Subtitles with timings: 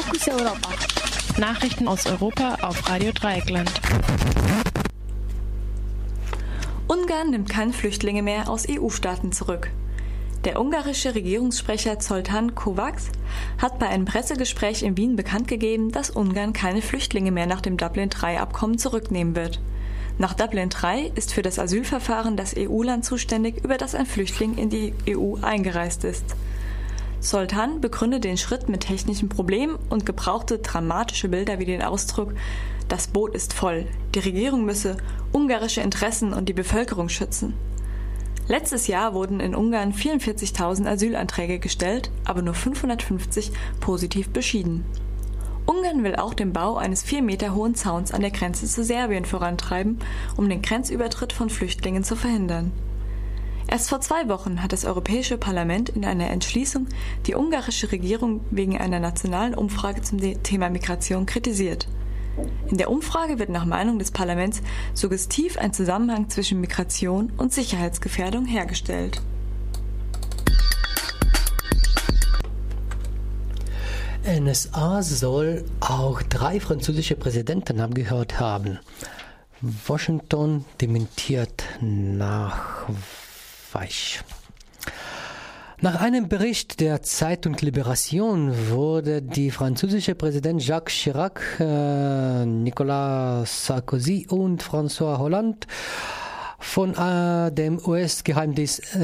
[0.00, 0.70] Fokus Europa.
[1.38, 3.70] Nachrichten aus Europa auf Radio Dreieckland.
[6.88, 9.70] Ungarn nimmt keine Flüchtlinge mehr aus EU-Staaten zurück.
[10.44, 13.10] Der ungarische Regierungssprecher Zoltan Kovacs
[13.58, 17.76] hat bei einem Pressegespräch in Wien bekannt gegeben, dass Ungarn keine Flüchtlinge mehr nach dem
[17.76, 19.60] Dublin-III-Abkommen zurücknehmen wird.
[20.16, 24.70] Nach Dublin III ist für das Asylverfahren das EU-Land zuständig, über das ein Flüchtling in
[24.70, 26.24] die EU eingereist ist.
[27.20, 32.32] Sultan begründet den Schritt mit technischen Problemen und gebrauchte dramatische Bilder wie den Ausdruck
[32.88, 33.86] Das Boot ist voll.
[34.14, 34.96] Die Regierung müsse
[35.32, 37.54] ungarische Interessen und die Bevölkerung schützen.
[38.48, 44.84] Letztes Jahr wurden in Ungarn 44.000 Asylanträge gestellt, aber nur 550 positiv beschieden.
[45.66, 49.26] Ungarn will auch den Bau eines vier Meter hohen Zauns an der Grenze zu Serbien
[49.26, 49.98] vorantreiben,
[50.36, 52.72] um den Grenzübertritt von Flüchtlingen zu verhindern.
[53.66, 56.88] Erst vor zwei Wochen hat das Europäische Parlament in einer Entschließung
[57.26, 61.86] die ungarische Regierung wegen einer nationalen Umfrage zum Thema Migration kritisiert.
[62.68, 64.62] In der Umfrage wird nach Meinung des Parlaments
[64.94, 69.20] suggestiv ein Zusammenhang zwischen Migration und Sicherheitsgefährdung hergestellt.
[74.24, 78.78] NSA soll auch drei französische Präsidenten abgehört haben.
[79.60, 81.64] Washington dementiert
[83.70, 84.24] Nachweis.
[85.82, 94.26] Nach einem Bericht der Zeitung Liberation wurde die französische Präsident Jacques Chirac, äh, Nicolas Sarkozy
[94.28, 95.66] und François Hollande
[96.58, 98.94] von äh, dem US-Geheimdienst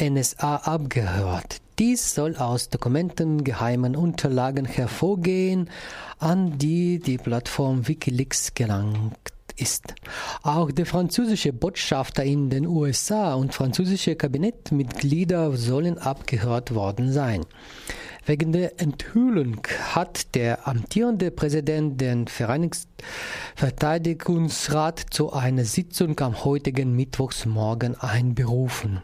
[0.00, 1.58] äh, NSA abgehört.
[1.78, 5.70] Dies soll aus Dokumenten, geheimen Unterlagen hervorgehen,
[6.18, 9.94] an die die Plattform Wikileaks gelangt ist.
[10.42, 17.44] Auch der französische Botschafter in den USA und französische Kabinettmitglieder sollen abgehört worden sein.
[18.26, 22.26] Wegen der Enthüllung hat der amtierende Präsident den
[23.56, 29.02] Verteidigungsrat zu einer Sitzung am heutigen Mittwochsmorgen einberufen.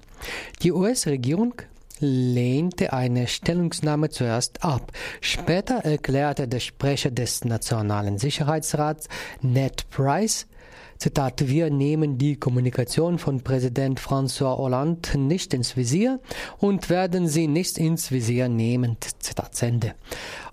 [0.62, 1.54] Die US-Regierung
[1.98, 4.92] lehnte eine Stellungnahme zuerst ab.
[5.20, 9.08] Später erklärte der Sprecher des Nationalen Sicherheitsrats,
[9.42, 10.46] Ned Price,
[10.98, 16.20] Zitat, wir nehmen die Kommunikation von Präsident François Hollande nicht ins Visier
[16.58, 18.96] und werden sie nicht ins Visier nehmen.
[19.18, 19.94] Zitat Ende.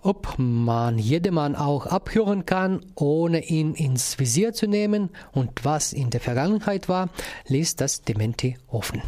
[0.01, 6.09] Ob man jedermann auch abhören kann, ohne ihn ins Visier zu nehmen und was in
[6.09, 7.09] der Vergangenheit war,
[7.47, 9.01] ließ das Dementi offen.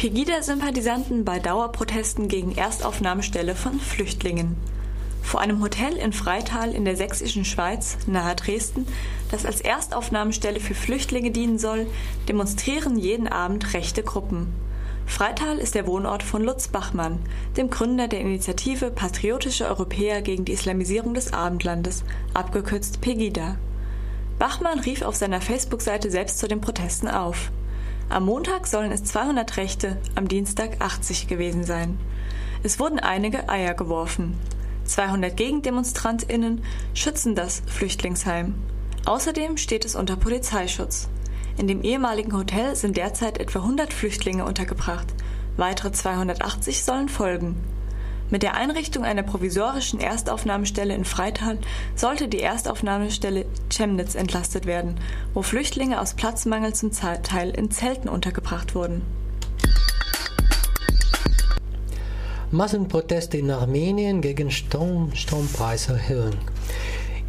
[0.00, 4.56] Pegida-Sympathisanten bei Dauerprotesten gegen Erstaufnahmestelle von Flüchtlingen.
[5.22, 8.86] Vor einem Hotel in Freital in der sächsischen Schweiz, nahe Dresden,
[9.30, 11.86] das als Erstaufnahmestelle für Flüchtlinge dienen soll,
[12.30, 14.54] demonstrieren jeden Abend rechte Gruppen.
[15.04, 17.18] Freital ist der Wohnort von Lutz Bachmann,
[17.58, 23.56] dem Gründer der Initiative Patriotische Europäer gegen die Islamisierung des Abendlandes, abgekürzt Pegida.
[24.38, 27.50] Bachmann rief auf seiner Facebook-Seite selbst zu den Protesten auf.
[28.10, 31.96] Am Montag sollen es 200 Rechte, am Dienstag 80 gewesen sein.
[32.64, 34.34] Es wurden einige Eier geworfen.
[34.84, 38.54] 200 GegendemonstrantInnen schützen das Flüchtlingsheim.
[39.06, 41.08] Außerdem steht es unter Polizeischutz.
[41.56, 45.06] In dem ehemaligen Hotel sind derzeit etwa 100 Flüchtlinge untergebracht.
[45.56, 47.54] Weitere 280 sollen folgen.
[48.30, 51.58] Mit der Einrichtung einer provisorischen Erstaufnahmestelle in Freital
[51.96, 54.94] sollte die Erstaufnahmestelle Chemnitz entlastet werden,
[55.34, 59.02] wo Flüchtlinge aus Platzmangel zum Teil in Zelten untergebracht wurden.
[62.52, 66.34] Massenproteste in Armenien gegen Strom, Strompreiserhöhung.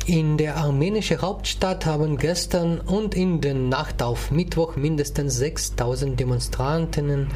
[0.07, 7.27] In der armenischen Hauptstadt haben gestern und in der Nacht auf Mittwoch mindestens 6000 Demonstrantinnen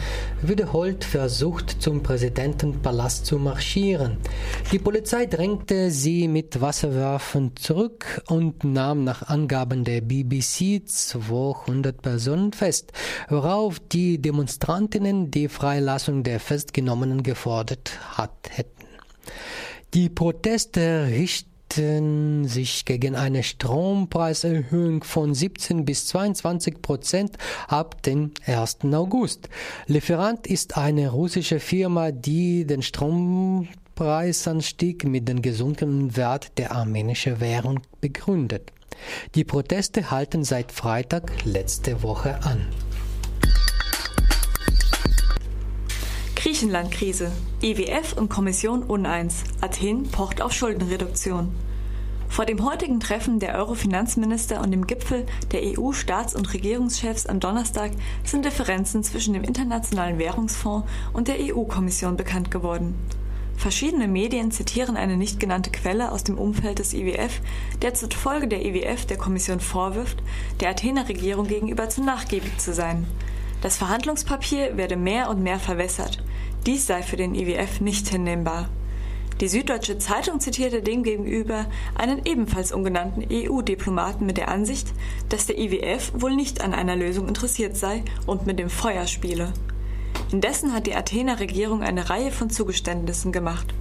[0.41, 4.17] wiederholt versucht, zum Präsidentenpalast zu marschieren.
[4.71, 12.51] Die Polizei drängte sie mit Wasserwerfen zurück und nahm nach Angaben der BBC 200 Personen
[12.51, 12.93] fest,
[13.29, 18.87] worauf die Demonstrantinnen die Freilassung der Festgenommenen gefordert hat, hätten.
[19.93, 28.31] Die Proteste richten richten sich gegen eine Strompreiserhöhung von 17 bis 22 Prozent ab dem
[28.45, 28.79] 1.
[28.93, 29.49] August.
[29.87, 37.81] Lieferant ist eine russische Firma, die den Strompreisanstieg mit dem gesunkenen Wert der armenischen Währung
[37.99, 38.71] begründet.
[39.35, 42.65] Die Proteste halten seit Freitag letzte Woche an.
[46.55, 47.33] Griechenland-Krise.
[47.61, 49.43] IWF und Kommission uneins.
[49.59, 51.51] Athen pocht auf Schuldenreduktion.
[52.29, 57.91] Vor dem heutigen Treffen der Euro-Finanzminister und dem Gipfel der EU-Staats- und Regierungschefs am Donnerstag
[58.23, 62.95] sind Differenzen zwischen dem Internationalen Währungsfonds und der EU-Kommission bekannt geworden.
[63.57, 67.41] Verschiedene Medien zitieren eine nicht genannte Quelle aus dem Umfeld des IWF,
[67.81, 70.23] der zufolge der IWF der Kommission vorwirft,
[70.61, 73.05] der Athener Regierung gegenüber zu nachgiebig zu sein.
[73.61, 76.23] Das Verhandlungspapier werde mehr und mehr verwässert.
[76.65, 78.69] Dies sei für den IWF nicht hinnehmbar.
[79.39, 84.91] Die Süddeutsche Zeitung zitierte demgegenüber einen ebenfalls ungenannten EU-Diplomaten mit der Ansicht,
[85.29, 89.53] dass der IWF wohl nicht an einer Lösung interessiert sei und mit dem Feuer spiele.
[90.31, 93.75] Indessen hat die Athener Regierung eine Reihe von Zugeständnissen gemacht.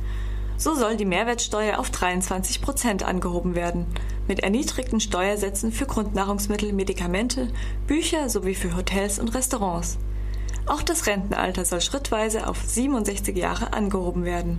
[0.59, 3.87] So soll die Mehrwertsteuer auf 23 Prozent angehoben werden,
[4.29, 7.49] mit erniedrigten Steuersätzen für Grundnahrungsmittel, Medikamente,
[7.87, 9.99] Bücher sowie für Hotels und Restaurants.
[10.67, 14.59] Auch das Rentenalter soll schrittweise auf 67 Jahre angehoben werden.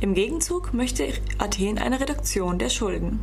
[0.00, 3.20] Im Gegenzug möchte Athen eine Reduktion der Schulden.